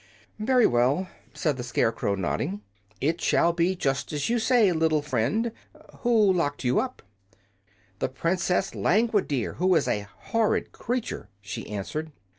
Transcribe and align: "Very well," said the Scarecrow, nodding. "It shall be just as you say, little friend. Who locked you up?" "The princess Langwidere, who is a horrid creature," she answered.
"Very 0.39 0.65
well," 0.65 1.09
said 1.35 1.57
the 1.57 1.63
Scarecrow, 1.63 2.15
nodding. 2.15 2.61
"It 2.99 3.21
shall 3.21 3.53
be 3.53 3.75
just 3.75 4.11
as 4.11 4.29
you 4.29 4.39
say, 4.39 4.71
little 4.71 5.03
friend. 5.03 5.51
Who 5.99 6.33
locked 6.33 6.63
you 6.63 6.79
up?" 6.79 7.03
"The 7.99 8.09
princess 8.09 8.73
Langwidere, 8.73 9.57
who 9.57 9.75
is 9.75 9.87
a 9.87 10.07
horrid 10.31 10.71
creature," 10.71 11.29
she 11.39 11.69
answered. 11.69 12.11